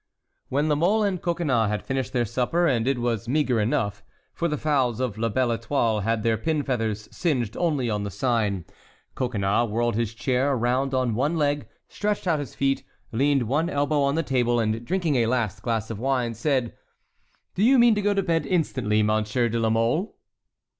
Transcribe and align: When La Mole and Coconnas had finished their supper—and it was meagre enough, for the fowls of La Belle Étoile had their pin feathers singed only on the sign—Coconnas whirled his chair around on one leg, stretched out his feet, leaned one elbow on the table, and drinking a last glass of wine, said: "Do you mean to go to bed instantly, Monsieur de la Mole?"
When 0.49 0.67
La 0.67 0.73
Mole 0.73 1.03
and 1.03 1.21
Coconnas 1.21 1.69
had 1.69 1.85
finished 1.85 2.11
their 2.11 2.25
supper—and 2.25 2.87
it 2.87 2.97
was 2.97 3.27
meagre 3.29 3.59
enough, 3.61 4.03
for 4.33 4.47
the 4.47 4.57
fowls 4.57 4.99
of 4.99 5.15
La 5.19 5.29
Belle 5.29 5.55
Étoile 5.55 6.01
had 6.01 6.23
their 6.23 6.37
pin 6.37 6.63
feathers 6.63 7.07
singed 7.15 7.55
only 7.55 7.87
on 7.87 8.01
the 8.01 8.09
sign—Coconnas 8.09 9.69
whirled 9.69 9.93
his 9.95 10.15
chair 10.15 10.53
around 10.53 10.95
on 10.95 11.13
one 11.13 11.37
leg, 11.37 11.67
stretched 11.87 12.25
out 12.25 12.39
his 12.39 12.55
feet, 12.55 12.83
leaned 13.11 13.43
one 13.43 13.69
elbow 13.69 14.01
on 14.01 14.15
the 14.15 14.23
table, 14.23 14.59
and 14.59 14.83
drinking 14.83 15.17
a 15.17 15.27
last 15.27 15.61
glass 15.61 15.91
of 15.91 15.99
wine, 15.99 16.33
said: 16.33 16.73
"Do 17.53 17.61
you 17.61 17.77
mean 17.77 17.93
to 17.93 18.01
go 18.01 18.15
to 18.15 18.23
bed 18.23 18.47
instantly, 18.47 19.03
Monsieur 19.03 19.49
de 19.49 19.59
la 19.59 19.69
Mole?" 19.69 20.17